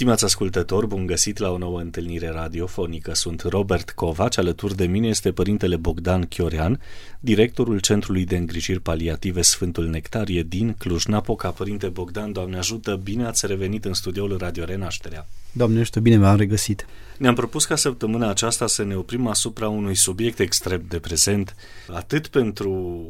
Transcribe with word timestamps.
Stimați 0.00 0.24
ascultători, 0.24 0.86
bun 0.86 1.06
găsit 1.06 1.38
la 1.38 1.50
o 1.50 1.58
nouă 1.58 1.80
întâlnire 1.80 2.28
radiofonică. 2.28 3.14
Sunt 3.14 3.40
Robert 3.40 3.90
Covaci, 3.90 4.38
alături 4.38 4.76
de 4.76 4.86
mine 4.86 5.08
este 5.08 5.32
părintele 5.32 5.76
Bogdan 5.76 6.26
Chiorean, 6.26 6.80
directorul 7.20 7.80
Centrului 7.80 8.24
de 8.24 8.36
Îngrijiri 8.36 8.80
Paliative 8.80 9.42
Sfântul 9.42 9.86
Nectarie 9.86 10.42
din 10.42 10.74
Cluj-Napoca. 10.78 11.50
Părinte 11.50 11.88
Bogdan, 11.88 12.32
Doamne 12.32 12.56
ajută, 12.56 13.00
bine 13.02 13.26
ați 13.26 13.46
revenit 13.46 13.84
în 13.84 13.94
studioul 13.94 14.36
Radio 14.38 14.64
Renașterea. 14.64 15.26
Doamne 15.52 15.80
ajută, 15.80 16.00
bine 16.00 16.16
m-am 16.16 16.36
regăsit. 16.36 16.86
Ne-am 17.18 17.34
propus 17.34 17.64
ca 17.64 17.76
săptămâna 17.76 18.28
aceasta 18.28 18.66
să 18.66 18.84
ne 18.84 18.96
oprim 18.96 19.26
asupra 19.26 19.68
unui 19.68 19.94
subiect 19.94 20.38
extrem 20.38 20.84
de 20.88 20.98
prezent, 20.98 21.54
atât 21.88 22.26
pentru 22.26 23.04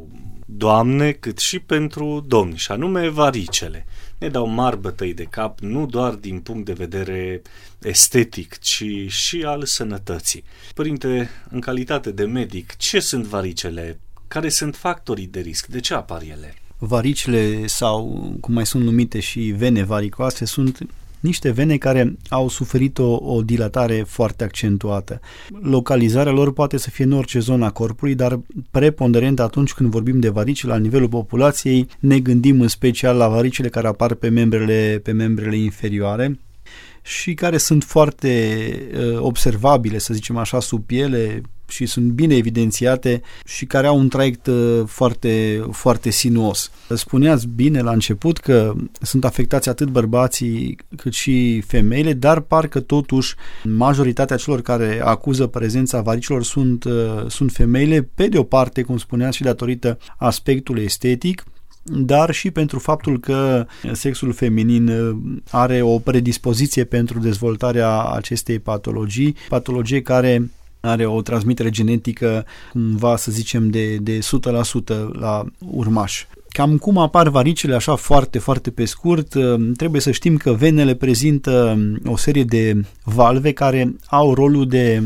doamne 0.47 1.13
cât 1.13 1.39
și 1.39 1.59
pentru 1.59 2.25
domni, 2.27 2.57
și 2.57 2.73
anume 2.73 3.09
varicele 3.09 3.87
ne 4.19 4.29
dau 4.29 4.47
mari 4.47 4.81
bătăi 4.81 5.15
de 5.15 5.25
cap, 5.25 5.61
nu 5.61 5.87
doar 5.87 6.15
din 6.15 6.41
punct 6.41 6.65
de 6.65 6.73
vedere 6.73 7.43
estetic, 7.79 8.59
ci 8.59 8.85
și 9.07 9.43
al 9.47 9.65
sănătății. 9.65 10.45
Părinte, 10.75 11.31
în 11.51 11.61
calitate 11.61 12.11
de 12.11 12.25
medic, 12.25 12.77
ce 12.77 13.01
sunt 13.01 13.25
varicele? 13.25 14.01
Care 14.29 14.49
sunt 14.49 14.77
factorii 14.77 15.27
de 15.27 15.41
risc? 15.41 15.67
De 15.67 15.81
ce 15.81 15.95
apar 15.95 16.23
ele? 16.23 16.55
Varicele 16.79 17.67
sau, 17.67 18.05
cum 18.41 18.55
mai 18.55 18.67
sunt 18.67 18.83
numite 18.83 19.21
și 19.21 19.41
vene 19.41 19.83
varicoase, 19.83 20.45
sunt 20.45 20.79
niște 21.21 21.51
vene 21.51 21.77
care 21.77 22.17
au 22.29 22.49
suferit 22.49 22.99
o, 22.99 23.19
o 23.23 23.43
dilatare 23.43 24.05
foarte 24.07 24.45
accentuată. 24.45 25.21
Localizarea 25.63 26.33
lor 26.33 26.53
poate 26.53 26.77
să 26.77 26.91
fie 26.91 27.05
în 27.05 27.13
orice 27.13 27.39
zonă 27.39 27.65
a 27.65 27.71
corpului, 27.71 28.15
dar 28.15 28.41
preponderent 28.71 29.41
atunci 29.41 29.73
când 29.73 29.91
vorbim 29.91 30.21
de 30.21 30.29
varici 30.29 30.65
la 30.65 30.77
nivelul 30.77 31.09
populației, 31.09 31.87
ne 31.99 32.19
gândim 32.19 32.61
în 32.61 32.69
special 32.69 33.17
la 33.17 33.29
varicile 33.29 33.69
care 33.69 33.87
apar 33.87 34.15
pe 34.15 34.29
membrele, 34.29 35.01
pe 35.03 35.13
membrele 35.13 35.57
inferioare, 35.57 36.39
și 37.03 37.35
care 37.35 37.57
sunt 37.57 37.85
foarte 37.85 38.63
uh, 38.95 39.19
observabile, 39.19 39.99
să 39.99 40.15
zicem 40.15 40.37
așa, 40.37 40.61
sub 40.61 40.85
piele, 40.87 41.41
și 41.71 41.87
sunt 41.87 42.11
bine 42.11 42.37
evidențiate 42.37 43.23
și 43.45 43.67
care 43.67 43.87
au 43.87 43.99
un 43.99 44.09
traiect 44.09 44.47
uh, 44.47 44.83
foarte, 44.87 45.65
foarte 45.71 46.11
sinuos. 46.11 46.71
Spuneați 46.89 47.47
bine 47.55 47.81
la 47.81 47.93
început 47.93 48.39
că 48.39 48.75
sunt 49.01 49.25
afectați 49.25 49.69
atât 49.69 49.89
bărbații 49.89 50.77
cât 50.97 51.13
și 51.13 51.61
femeile, 51.61 52.13
dar 52.13 52.41
parcă 52.41 52.81
totuși 52.81 53.35
majoritatea 53.65 54.37
celor 54.37 54.63
care 54.63 55.01
acuză 55.05 55.47
prezența 55.47 56.01
varicilor 56.01 56.43
sunt, 56.43 56.85
uh, 56.85 57.25
sunt 57.29 57.53
femeile, 57.53 58.09
pe 58.15 58.27
de 58.27 58.39
o 58.39 58.43
parte, 58.43 58.83
cum 58.83 58.99
spuneați, 58.99 59.37
și 59.37 59.43
datorită 59.43 59.99
aspectului 60.17 60.85
estetic, 60.85 61.45
dar 61.83 62.31
și 62.31 62.51
pentru 62.51 62.79
faptul 62.79 63.21
că 63.21 63.67
sexul 63.93 64.33
feminin 64.33 64.89
uh, 64.89 65.17
are 65.51 65.83
o 65.83 65.99
predispoziție 65.99 66.85
pentru 66.85 67.19
dezvoltarea 67.19 68.03
acestei 68.03 68.59
patologii, 68.59 69.37
patologie 69.49 70.03
care 70.03 70.51
are 70.81 71.07
o 71.07 71.23
transmitere 71.23 71.71
genetică, 71.71 72.47
cumva 72.73 73.17
să 73.17 73.31
zicem, 73.31 73.71
de, 73.71 73.97
de 73.97 74.19
100% 74.19 74.97
la 75.13 75.45
urmaș. 75.59 76.25
Cam 76.49 76.77
cum 76.77 76.99
apar 76.99 77.29
varicele 77.29 77.75
așa 77.75 77.95
foarte, 77.95 78.39
foarte 78.39 78.71
pe 78.71 78.85
scurt, 78.85 79.35
uh, 79.35 79.71
trebuie 79.77 80.01
să 80.01 80.11
știm 80.11 80.37
că 80.37 80.53
venele 80.53 80.95
prezintă 80.95 81.77
um, 81.77 82.13
o 82.13 82.17
serie 82.17 82.45
de 82.45 82.85
valve 83.05 83.53
care 83.53 83.95
au 84.07 84.35
rolul 84.35 84.69
de 84.69 85.03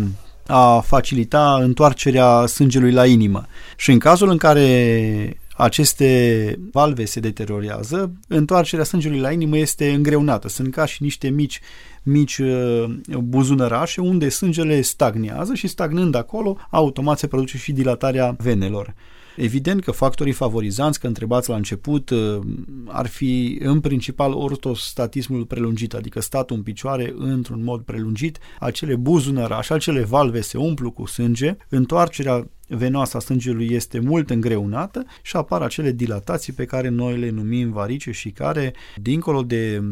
a 0.46 0.80
facilita 0.80 1.58
întoarcerea 1.60 2.46
sângelui 2.46 2.92
la 2.92 3.06
inimă. 3.06 3.46
Și 3.76 3.90
în 3.90 3.98
cazul 3.98 4.30
în 4.30 4.36
care 4.36 5.38
aceste 5.56 6.58
valve 6.72 7.04
se 7.04 7.20
deteriorează, 7.20 8.12
întoarcerea 8.28 8.84
sângelui 8.84 9.20
la 9.20 9.32
inimă 9.32 9.56
este 9.56 9.92
îngreunată. 9.92 10.48
Sunt 10.48 10.72
ca 10.72 10.84
și 10.84 11.02
niște 11.02 11.28
mici 11.28 11.60
mici 12.04 12.38
uh, 12.38 12.84
buzunărașe 13.18 14.00
unde 14.00 14.28
sângele 14.28 14.80
stagnează 14.80 15.54
și 15.54 15.66
stagnând 15.66 16.14
acolo, 16.14 16.56
automat 16.70 17.18
se 17.18 17.26
produce 17.26 17.58
și 17.58 17.72
dilatarea 17.72 18.36
venelor. 18.38 18.94
Evident 19.36 19.84
că 19.84 19.90
factorii 19.90 20.32
favorizanți, 20.32 21.00
că 21.00 21.06
întrebați 21.06 21.48
la 21.48 21.56
început, 21.56 22.10
uh, 22.10 22.38
ar 22.86 23.06
fi 23.06 23.58
în 23.62 23.80
principal 23.80 24.32
ortostatismul 24.32 25.44
prelungit, 25.44 25.94
adică 25.94 26.20
statul 26.20 26.56
în 26.56 26.62
picioare 26.62 27.14
într-un 27.16 27.64
mod 27.64 27.80
prelungit, 27.80 28.38
acele 28.60 28.96
buzunărașe, 28.96 29.74
acele 29.74 30.02
valve 30.02 30.40
se 30.40 30.58
umplu 30.58 30.90
cu 30.90 31.06
sânge, 31.06 31.56
întoarcerea 31.68 32.48
venoasă 32.74 33.16
a 33.16 33.20
sângelui 33.20 33.68
este 33.70 33.98
mult 33.98 34.30
îngreunată 34.30 35.04
și 35.22 35.36
apar 35.36 35.62
acele 35.62 35.92
dilatații 35.92 36.52
pe 36.52 36.64
care 36.64 36.88
noi 36.88 37.18
le 37.18 37.30
numim 37.30 37.72
varice 37.72 38.10
și 38.10 38.30
care, 38.30 38.74
dincolo 38.96 39.42
de 39.42 39.82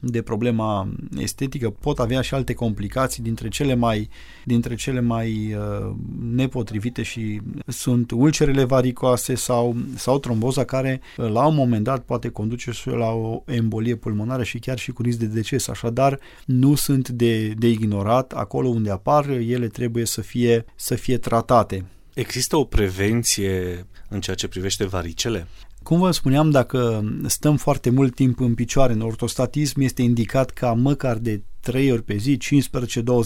de 0.00 0.22
problema 0.22 0.88
estetică 1.18 1.70
pot 1.70 1.98
avea 1.98 2.20
și 2.20 2.34
alte 2.34 2.54
complicații 2.54 3.22
dintre 3.22 3.48
cele 3.48 3.74
mai, 3.74 4.08
dintre 4.44 4.74
cele 4.74 5.00
mai 5.00 5.54
uh, 5.54 5.94
nepotrivite 6.20 7.02
și 7.02 7.40
sunt 7.66 8.10
ulcerele 8.10 8.64
varicoase 8.64 9.34
sau, 9.34 9.76
sau 9.96 10.18
tromboza 10.18 10.64
care 10.64 11.00
uh, 11.16 11.28
la 11.28 11.46
un 11.46 11.54
moment 11.54 11.84
dat 11.84 12.04
poate 12.04 12.28
conduce 12.28 12.70
și 12.70 12.88
la 12.88 13.10
o 13.10 13.42
embolie 13.46 13.94
pulmonară 13.94 14.42
și 14.42 14.58
chiar 14.58 14.78
și 14.78 14.92
cu 14.92 15.02
risc 15.02 15.18
de 15.18 15.26
deces. 15.26 15.68
Așadar, 15.68 16.18
nu 16.46 16.74
sunt 16.74 17.08
de, 17.08 17.48
de 17.48 17.68
ignorat. 17.68 18.32
Acolo 18.32 18.68
unde 18.68 18.90
apar, 18.90 19.28
ele 19.28 19.66
trebuie 19.66 20.06
să 20.06 20.20
fie, 20.20 20.64
să 20.76 20.94
fie 20.94 21.18
tratate. 21.18 21.84
Există 22.14 22.56
o 22.56 22.64
prevenție 22.64 23.86
în 24.08 24.20
ceea 24.20 24.36
ce 24.36 24.48
privește 24.48 24.84
varicele? 24.84 25.46
Cum 25.82 25.98
vă 25.98 26.10
spuneam, 26.10 26.50
dacă 26.50 27.04
stăm 27.26 27.56
foarte 27.56 27.90
mult 27.90 28.14
timp 28.14 28.40
în 28.40 28.54
picioare 28.54 28.92
în 28.92 29.00
ortostatism, 29.00 29.80
este 29.80 30.02
indicat 30.02 30.50
ca 30.50 30.72
măcar 30.72 31.16
de 31.16 31.42
3 31.62 31.92
ori 31.92 32.02
pe 32.02 32.16
zi, 32.16 32.38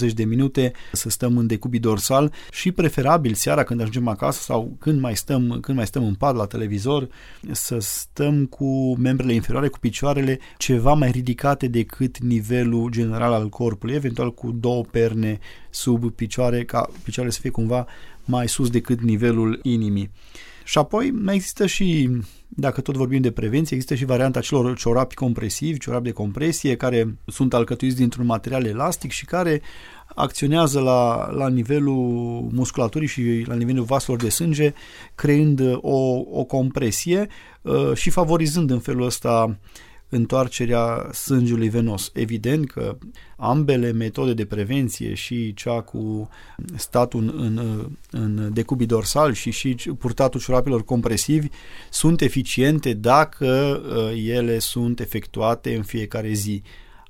15-20 0.08 0.12
de 0.14 0.24
minute 0.24 0.72
să 0.92 1.08
stăm 1.08 1.36
în 1.36 1.46
decubi 1.46 1.78
dorsal 1.78 2.32
și 2.52 2.72
preferabil 2.72 3.34
seara 3.34 3.62
când 3.62 3.80
ajungem 3.80 4.08
acasă 4.08 4.40
sau 4.42 4.76
când 4.78 5.00
mai 5.00 5.16
stăm, 5.16 5.58
când 5.60 5.76
mai 5.76 5.86
stăm 5.86 6.04
în 6.04 6.14
pat 6.14 6.36
la 6.36 6.46
televizor 6.46 7.08
să 7.50 7.78
stăm 7.78 8.46
cu 8.46 8.96
membrele 8.96 9.32
inferioare, 9.32 9.68
cu 9.68 9.78
picioarele 9.78 10.38
ceva 10.56 10.92
mai 10.92 11.10
ridicate 11.10 11.68
decât 11.68 12.18
nivelul 12.18 12.90
general 12.90 13.32
al 13.32 13.48
corpului, 13.48 13.94
eventual 13.94 14.34
cu 14.34 14.50
două 14.50 14.82
perne 14.82 15.38
sub 15.70 16.10
picioare, 16.10 16.64
ca 16.64 16.90
picioarele 17.02 17.34
să 17.34 17.40
fie 17.40 17.50
cumva 17.50 17.86
mai 18.24 18.48
sus 18.48 18.70
decât 18.70 19.00
nivelul 19.00 19.60
inimii. 19.62 20.10
Și 20.66 20.78
apoi 20.78 21.10
mai 21.10 21.34
există 21.34 21.66
și, 21.66 22.10
dacă 22.48 22.80
tot 22.80 22.96
vorbim 22.96 23.20
de 23.20 23.30
prevenție, 23.30 23.76
există 23.76 23.94
și 23.94 24.04
varianta 24.04 24.40
celor 24.40 24.76
ciorapi 24.76 25.14
compresivi, 25.14 25.78
ciorapi 25.78 26.04
de 26.04 26.10
compresie, 26.10 26.76
care 26.76 27.18
sunt 27.26 27.54
alcătuiți 27.54 27.96
dintr-un 27.96 28.26
material 28.26 28.64
elastic 28.64 29.10
și 29.10 29.24
care 29.24 29.62
acționează 30.14 30.80
la, 30.80 31.30
la 31.30 31.48
nivelul 31.48 32.48
musculaturii 32.52 33.08
și 33.08 33.44
la 33.46 33.54
nivelul 33.54 33.84
vaselor 33.84 34.20
de 34.20 34.28
sânge, 34.28 34.72
creând 35.14 35.60
o, 35.80 36.22
o 36.30 36.44
compresie 36.44 37.28
uh, 37.62 37.94
și 37.94 38.10
favorizând 38.10 38.70
în 38.70 38.80
felul 38.80 39.04
ăsta 39.04 39.58
întoarcerea 40.08 41.08
sângelui 41.12 41.68
venos. 41.68 42.10
Evident 42.14 42.70
că 42.70 42.98
ambele 43.36 43.92
metode 43.92 44.34
de 44.34 44.44
prevenție, 44.44 45.14
și 45.14 45.54
cea 45.54 45.80
cu 45.80 46.28
statul 46.76 47.34
în, 47.36 47.58
în, 47.58 47.90
în 48.10 48.50
decubi 48.52 48.86
dorsal 48.86 49.32
și 49.32 49.50
și 49.50 49.74
purtatul 49.98 50.40
ciorapilor 50.40 50.84
compresivi, 50.84 51.48
sunt 51.90 52.20
eficiente 52.20 52.92
dacă 52.92 53.80
uh, 53.86 54.22
ele 54.26 54.58
sunt 54.58 55.00
efectuate 55.00 55.76
în 55.76 55.82
fiecare 55.82 56.32
zi. 56.32 56.62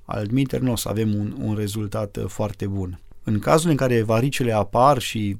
Altminteri 0.04 0.62
nu 0.62 0.72
o 0.72 0.76
să 0.76 0.88
avem 0.88 1.14
un, 1.14 1.36
un 1.40 1.54
rezultat 1.54 2.16
uh, 2.16 2.24
foarte 2.26 2.66
bun. 2.66 3.00
În 3.22 3.38
cazul 3.38 3.70
în 3.70 3.76
care 3.76 4.02
varicele 4.02 4.52
apar 4.52 4.98
și 4.98 5.36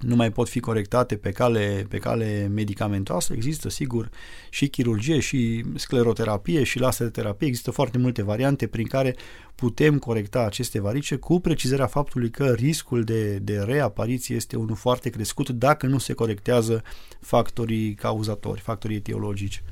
nu 0.00 0.16
mai 0.16 0.32
pot 0.32 0.48
fi 0.48 0.60
corectate 0.60 1.16
pe 1.16 1.30
cale, 1.30 1.86
pe 1.88 1.98
cale 1.98 2.50
medicamentoasă. 2.54 3.32
Există, 3.32 3.68
sigur, 3.68 4.10
și 4.50 4.68
chirurgie, 4.68 5.20
și 5.20 5.64
scleroterapie, 5.74 6.62
și 6.62 6.78
laserterapie. 6.78 7.46
Există 7.46 7.70
foarte 7.70 7.98
multe 7.98 8.22
variante 8.22 8.66
prin 8.66 8.86
care 8.86 9.16
putem 9.54 9.98
corecta 9.98 10.40
aceste 10.40 10.80
varice 10.80 11.16
cu 11.16 11.40
precizarea 11.40 11.86
faptului 11.86 12.30
că 12.30 12.52
riscul 12.52 13.04
de, 13.04 13.36
de 13.36 13.58
reapariție 13.58 14.36
este 14.36 14.56
unul 14.56 14.76
foarte 14.76 15.10
crescut 15.10 15.48
dacă 15.48 15.86
nu 15.86 15.98
se 15.98 16.12
corectează 16.12 16.82
factorii 17.20 17.94
cauzatori, 17.94 18.60
factorii 18.60 18.96
etiologici. 18.96 19.62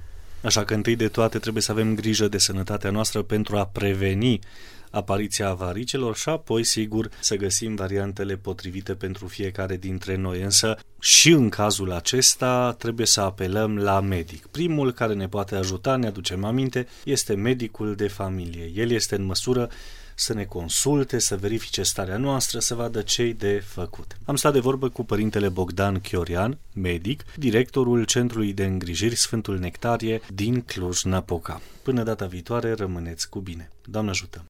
Așa 0.44 0.64
că 0.64 0.74
întâi 0.74 0.96
de 0.96 1.08
toate 1.08 1.38
trebuie 1.38 1.62
să 1.62 1.72
avem 1.72 1.94
grijă 1.94 2.28
de 2.28 2.38
sănătatea 2.38 2.90
noastră 2.90 3.22
pentru 3.22 3.56
a 3.56 3.66
preveni 3.66 4.38
apariția 4.90 5.48
avaricelor 5.48 6.16
și 6.16 6.28
apoi, 6.28 6.64
sigur, 6.64 7.08
să 7.20 7.36
găsim 7.36 7.74
variantele 7.74 8.36
potrivite 8.36 8.94
pentru 8.94 9.26
fiecare 9.26 9.76
dintre 9.76 10.16
noi. 10.16 10.40
Însă, 10.40 10.78
și 11.00 11.30
în 11.30 11.48
cazul 11.48 11.92
acesta, 11.92 12.74
trebuie 12.78 13.06
să 13.06 13.20
apelăm 13.20 13.76
la 13.76 14.00
medic. 14.00 14.46
Primul 14.46 14.92
care 14.92 15.14
ne 15.14 15.28
poate 15.28 15.56
ajuta, 15.56 15.96
ne 15.96 16.06
aducem 16.06 16.44
aminte, 16.44 16.86
este 17.04 17.34
medicul 17.34 17.94
de 17.94 18.08
familie. 18.08 18.70
El 18.74 18.90
este 18.90 19.14
în 19.14 19.24
măsură 19.24 19.70
să 20.14 20.34
ne 20.34 20.44
consulte, 20.44 21.18
să 21.18 21.36
verifice 21.36 21.82
starea 21.82 22.16
noastră, 22.16 22.58
să 22.58 22.74
vadă 22.74 23.02
ce 23.02 23.32
de 23.32 23.62
făcut. 23.66 24.16
Am 24.24 24.36
stat 24.36 24.52
de 24.52 24.60
vorbă 24.60 24.88
cu 24.88 25.04
părintele 25.04 25.48
Bogdan 25.48 26.00
Chiorian, 26.00 26.58
medic, 26.72 27.24
directorul 27.36 28.04
Centrului 28.04 28.52
de 28.52 28.64
Îngrijiri 28.64 29.14
Sfântul 29.14 29.58
Nectarie 29.58 30.20
din 30.34 30.60
Cluj-Napoca. 30.60 31.60
Până 31.82 32.02
data 32.02 32.26
viitoare, 32.26 32.72
rămâneți 32.72 33.28
cu 33.28 33.38
bine. 33.38 33.70
Doamne 33.84 34.10
ajută! 34.10 34.42